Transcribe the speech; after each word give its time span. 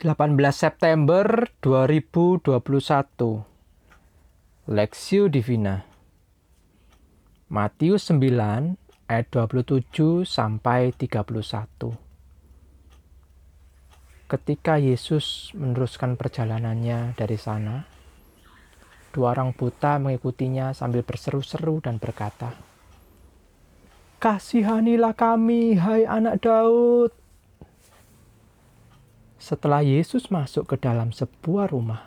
18 0.00 0.32
September 0.56 1.52
2021 1.60 2.48
Lexio 4.72 5.28
Divina. 5.28 5.84
Matius 7.52 8.08
9 8.08 8.80
ayat 9.12 9.26
27 9.28 10.24
sampai 10.24 10.96
31 10.96 11.92
Ketika 14.24 14.80
Yesus 14.80 15.52
meneruskan 15.52 16.16
perjalanannya 16.16 17.12
dari 17.12 17.36
sana 17.36 17.84
dua 19.12 19.36
orang 19.36 19.52
buta 19.52 20.00
mengikutinya 20.00 20.72
sambil 20.72 21.04
berseru-seru 21.04 21.84
dan 21.84 22.00
berkata 22.00 22.56
Kasihanilah 24.16 25.12
kami 25.12 25.76
hai 25.76 26.08
anak 26.08 26.40
Daud 26.40 27.19
setelah 29.50 29.82
Yesus 29.82 30.30
masuk 30.30 30.70
ke 30.70 30.76
dalam 30.78 31.10
sebuah 31.10 31.74
rumah, 31.74 32.06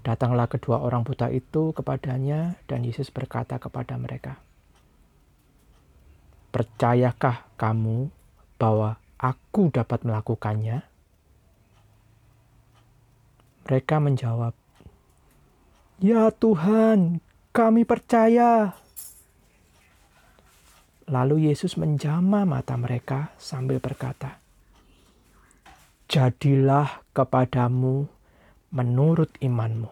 datanglah 0.00 0.48
kedua 0.48 0.80
orang 0.80 1.04
buta 1.04 1.28
itu 1.28 1.76
kepadanya, 1.76 2.56
dan 2.64 2.88
Yesus 2.88 3.12
berkata 3.12 3.60
kepada 3.60 4.00
mereka, 4.00 4.40
"Percayakah 6.48 7.52
kamu 7.60 8.08
bahwa 8.56 8.96
Aku 9.20 9.68
dapat 9.68 10.08
melakukannya?" 10.08 10.80
Mereka 13.68 14.00
menjawab, 14.00 14.56
"Ya 16.00 16.32
Tuhan, 16.32 17.20
kami 17.52 17.84
percaya." 17.84 18.72
Lalu 21.12 21.52
Yesus 21.52 21.76
menjama 21.76 22.48
mata 22.48 22.72
mereka 22.80 23.36
sambil 23.36 23.84
berkata, 23.84 24.41
jadilah 26.12 27.00
kepadamu 27.16 28.04
menurut 28.68 29.32
imanmu. 29.40 29.88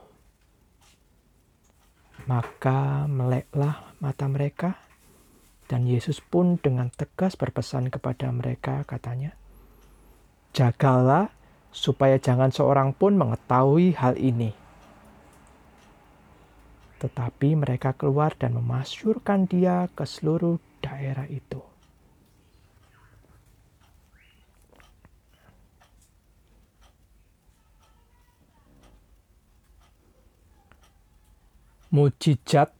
Maka 2.28 3.08
meleklah 3.08 3.96
mata 4.04 4.28
mereka, 4.28 4.76
dan 5.64 5.88
Yesus 5.88 6.20
pun 6.20 6.60
dengan 6.60 6.92
tegas 6.92 7.40
berpesan 7.40 7.88
kepada 7.88 8.28
mereka, 8.36 8.84
katanya, 8.84 9.32
Jagalah 10.52 11.32
supaya 11.72 12.20
jangan 12.20 12.52
seorang 12.52 12.92
pun 12.92 13.16
mengetahui 13.16 13.96
hal 13.96 14.20
ini. 14.20 14.52
Tetapi 17.00 17.56
mereka 17.56 17.96
keluar 17.96 18.36
dan 18.36 18.60
memasyurkan 18.60 19.48
dia 19.48 19.88
ke 19.96 20.04
seluruh 20.04 20.60
daerah 20.84 21.24
itu. 21.32 21.69
Mujizat 31.90 32.70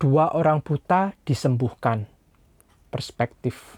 dua 0.00 0.32
orang 0.32 0.64
buta 0.64 1.12
disembuhkan. 1.24 2.08
Perspektif. 2.88 3.76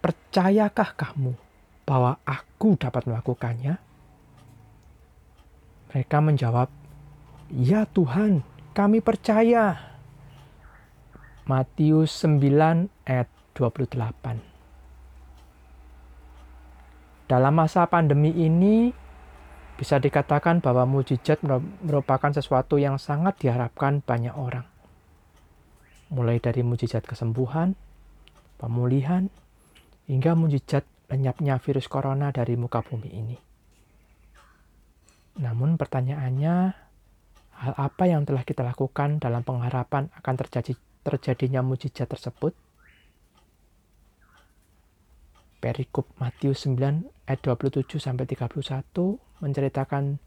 Percayakah 0.00 0.90
kamu 0.96 1.32
bahwa 1.84 2.20
aku 2.24 2.76
dapat 2.76 3.04
melakukannya? 3.08 3.76
Mereka 5.92 6.18
menjawab, 6.20 6.68
"Ya 7.52 7.84
Tuhan, 7.88 8.44
kami 8.72 9.04
percaya." 9.04 9.96
Matius 11.44 12.24
9 12.24 12.88
ayat 13.04 13.28
28. 13.52 14.40
Dalam 17.28 17.52
masa 17.56 17.84
pandemi 17.88 18.32
ini, 18.32 19.03
bisa 19.74 19.98
dikatakan 19.98 20.62
bahwa 20.62 20.86
mujizat 20.86 21.42
merupakan 21.82 22.30
sesuatu 22.30 22.78
yang 22.78 22.98
sangat 22.98 23.42
diharapkan 23.42 24.00
banyak 24.06 24.34
orang. 24.34 24.66
Mulai 26.14 26.38
dari 26.38 26.62
mujizat 26.62 27.02
kesembuhan, 27.02 27.74
pemulihan, 28.54 29.26
hingga 30.06 30.38
mujizat 30.38 30.86
lenyapnya 31.10 31.58
virus 31.58 31.90
corona 31.90 32.30
dari 32.30 32.54
muka 32.54 32.86
bumi 32.86 33.10
ini. 33.10 33.36
Namun 35.42 35.74
pertanyaannya, 35.74 36.54
hal 37.58 37.74
apa 37.74 38.04
yang 38.06 38.22
telah 38.22 38.46
kita 38.46 38.62
lakukan 38.62 39.18
dalam 39.18 39.42
pengharapan 39.42 40.06
akan 40.14 40.34
terjadi 40.38 40.78
terjadinya 41.02 41.66
mujizat 41.66 42.06
tersebut? 42.06 42.54
Perikop 45.64 46.04
Matius 46.20 46.68
9 46.68 47.08
ayat 47.24 47.40
27 47.40 47.96
sampai 47.96 48.28
31 48.28 48.60
menceritakan 49.40 50.20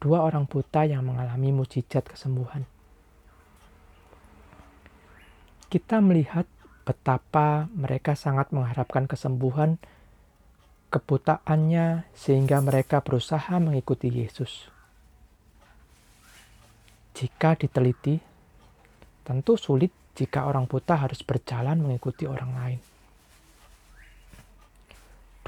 dua 0.00 0.24
orang 0.24 0.48
buta 0.48 0.88
yang 0.88 1.04
mengalami 1.04 1.52
mujizat 1.52 2.08
kesembuhan. 2.08 2.64
Kita 5.68 6.00
melihat 6.00 6.48
betapa 6.88 7.68
mereka 7.76 8.16
sangat 8.16 8.48
mengharapkan 8.48 9.04
kesembuhan 9.04 9.76
kebutaannya 10.88 12.08
sehingga 12.16 12.64
mereka 12.64 13.04
berusaha 13.04 13.60
mengikuti 13.60 14.08
Yesus. 14.08 14.72
Jika 17.12 17.60
diteliti, 17.60 18.16
tentu 19.20 19.60
sulit 19.60 19.92
jika 20.16 20.48
orang 20.48 20.64
buta 20.64 20.96
harus 20.96 21.20
berjalan 21.20 21.76
mengikuti 21.76 22.24
orang 22.24 22.52
lain. 22.56 22.87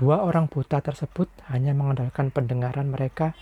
Dua 0.00 0.24
orang 0.24 0.48
buta 0.48 0.80
tersebut 0.80 1.28
hanya 1.52 1.76
mengandalkan 1.76 2.32
pendengaran 2.32 2.88
mereka 2.88 3.36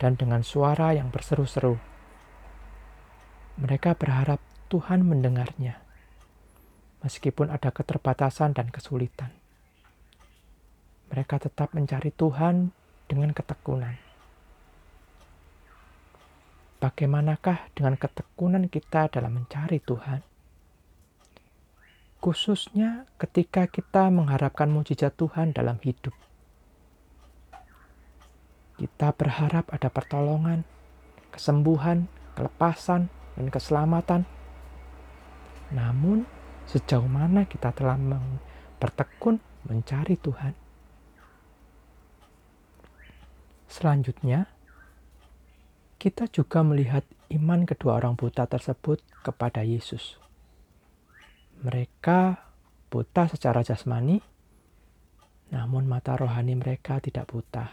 dan 0.00 0.16
dengan 0.16 0.40
suara 0.40 0.96
yang 0.96 1.12
berseru-seru. 1.12 1.76
Mereka 3.60 3.92
berharap 3.92 4.40
Tuhan 4.72 5.04
mendengarnya, 5.04 5.76
meskipun 7.04 7.52
ada 7.52 7.68
keterbatasan 7.68 8.56
dan 8.56 8.72
kesulitan. 8.72 9.36
Mereka 11.12 11.44
tetap 11.44 11.76
mencari 11.76 12.08
Tuhan 12.08 12.72
dengan 13.04 13.36
ketekunan. 13.36 14.00
Bagaimanakah 16.80 17.76
dengan 17.76 18.00
ketekunan 18.00 18.64
kita 18.72 19.12
dalam 19.12 19.44
mencari 19.44 19.76
Tuhan? 19.84 20.27
Khususnya 22.28 23.08
ketika 23.16 23.64
kita 23.64 24.12
mengharapkan 24.12 24.68
mujizat 24.68 25.16
Tuhan 25.16 25.56
dalam 25.56 25.80
hidup. 25.80 26.12
Kita 28.76 29.16
berharap 29.16 29.72
ada 29.72 29.88
pertolongan, 29.88 30.68
kesembuhan, 31.32 32.04
kelepasan, 32.36 33.08
dan 33.08 33.46
keselamatan. 33.48 34.28
Namun, 35.72 36.28
sejauh 36.68 37.08
mana 37.08 37.48
kita 37.48 37.72
telah 37.72 37.96
bertekun 38.76 39.40
mencari 39.64 40.20
Tuhan? 40.20 40.52
Selanjutnya, 43.72 44.52
kita 45.96 46.28
juga 46.28 46.60
melihat 46.60 47.08
iman 47.32 47.64
kedua 47.64 48.04
orang 48.04 48.20
buta 48.20 48.44
tersebut 48.44 49.00
kepada 49.24 49.64
Yesus. 49.64 50.27
Mereka 51.58 52.38
buta 52.86 53.26
secara 53.26 53.66
jasmani, 53.66 54.22
namun 55.50 55.90
mata 55.90 56.14
rohani 56.14 56.54
mereka 56.54 57.02
tidak 57.02 57.26
buta. 57.26 57.66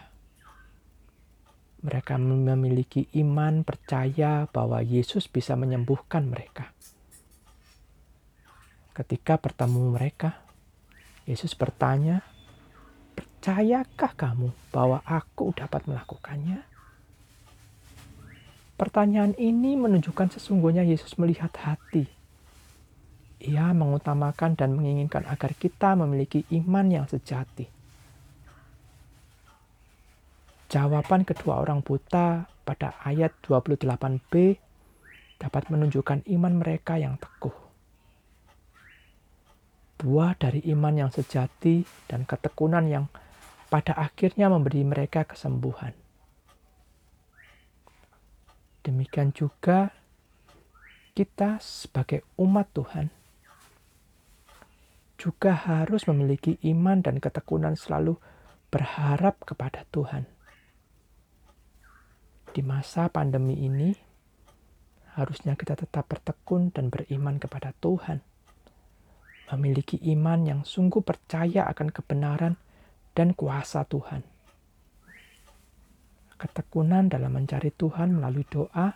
Mereka 1.85 2.17
memiliki 2.17 3.05
iman 3.21 3.61
percaya 3.61 4.49
bahwa 4.49 4.81
Yesus 4.81 5.29
bisa 5.29 5.53
menyembuhkan 5.53 6.25
mereka. 6.25 6.73
Ketika 8.97 9.37
bertemu 9.37 9.93
mereka, 9.93 10.41
Yesus 11.29 11.53
bertanya, 11.53 12.25
"Percayakah 13.13 14.17
kamu 14.17 14.49
bahwa 14.73 15.05
Aku 15.05 15.53
dapat 15.53 15.85
melakukannya?" 15.85 16.65
Pertanyaan 18.81 19.37
ini 19.37 19.77
menunjukkan 19.77 20.33
sesungguhnya 20.33 20.81
Yesus 20.81 21.21
melihat 21.21 21.53
hati 21.61 22.14
ia 23.45 23.69
mengutamakan 23.71 24.57
dan 24.57 24.73
menginginkan 24.73 25.23
agar 25.29 25.53
kita 25.53 25.93
memiliki 25.93 26.43
iman 26.49 26.89
yang 26.89 27.05
sejati. 27.05 27.69
Jawaban 30.65 31.23
kedua 31.23 31.61
orang 31.61 31.85
buta 31.85 32.49
pada 32.65 32.97
ayat 33.05 33.31
28b 33.45 34.57
dapat 35.37 35.63
menunjukkan 35.69 36.25
iman 36.25 36.53
mereka 36.57 36.97
yang 36.97 37.21
teguh. 37.21 37.53
Buah 40.01 40.33
dari 40.35 40.65
iman 40.73 41.05
yang 41.05 41.11
sejati 41.13 41.85
dan 42.09 42.25
ketekunan 42.25 42.89
yang 42.89 43.05
pada 43.69 43.93
akhirnya 43.95 44.49
memberi 44.49 44.83
mereka 44.83 45.23
kesembuhan. 45.23 45.93
Demikian 48.83 49.31
juga 49.33 49.89
kita 51.15 51.63
sebagai 51.63 52.27
umat 52.35 52.69
Tuhan 52.75 53.07
juga 55.15 55.55
harus 55.55 56.07
memiliki 56.11 56.59
iman 56.67 56.99
dan 56.99 57.23
ketekunan 57.23 57.79
selalu 57.79 58.19
berharap 58.67 59.39
kepada 59.47 59.87
Tuhan. 59.91 60.27
Di 62.51 62.63
masa 62.63 63.11
pandemi 63.11 63.55
ini, 63.63 63.91
harusnya 65.15 65.55
kita 65.55 65.79
tetap 65.79 66.07
bertekun 66.11 66.75
dan 66.75 66.91
beriman 66.91 67.39
kepada 67.39 67.71
Tuhan. 67.79 68.19
Memiliki 69.55 69.99
iman 70.15 70.39
yang 70.43 70.61
sungguh 70.67 71.03
percaya 71.03 71.67
akan 71.71 71.91
kebenaran 71.91 72.55
dan 73.15 73.31
kuasa 73.31 73.87
Tuhan. 73.87 74.23
Ketekunan 76.35 77.07
dalam 77.07 77.31
mencari 77.31 77.71
Tuhan 77.71 78.19
melalui 78.19 78.43
doa, 78.51 78.91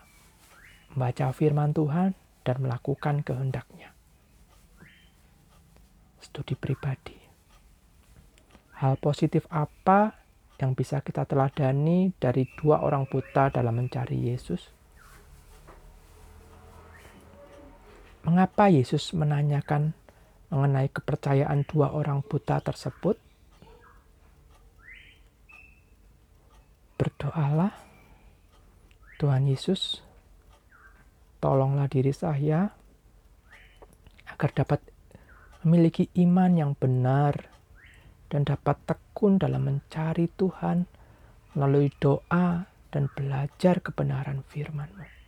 membaca 0.92 1.32
firman 1.32 1.72
Tuhan, 1.72 2.12
dan 2.44 2.56
melakukan 2.60 3.24
kehendaknya. 3.24 3.99
Studi 6.20 6.54
pribadi. 6.54 7.16
Hal 8.80 8.96
positif 9.00 9.48
apa 9.52 10.16
yang 10.60 10.76
bisa 10.76 11.00
kita 11.00 11.24
teladani 11.24 12.12
dari 12.20 12.48
dua 12.60 12.84
orang 12.84 13.08
buta 13.08 13.52
dalam 13.52 13.80
mencari 13.80 14.32
Yesus? 14.32 14.72
Mengapa 18.28 18.68
Yesus 18.68 19.16
menanyakan 19.16 19.96
mengenai 20.52 20.92
kepercayaan 20.92 21.64
dua 21.64 21.96
orang 21.96 22.20
buta 22.20 22.60
tersebut? 22.60 23.16
Berdoalah, 27.00 27.72
Tuhan 29.24 29.48
Yesus, 29.48 30.04
tolonglah 31.40 31.88
diri 31.88 32.12
saya 32.12 32.76
agar 34.28 34.52
dapat 34.52 34.84
memiliki 35.64 36.08
iman 36.24 36.52
yang 36.56 36.72
benar 36.78 37.52
dan 38.32 38.48
dapat 38.48 38.80
tekun 38.88 39.36
dalam 39.42 39.68
mencari 39.68 40.32
Tuhan 40.40 40.88
melalui 41.58 41.92
doa 42.00 42.64
dan 42.90 43.12
belajar 43.12 43.84
kebenaran 43.84 44.46
firman-Mu. 44.48 45.19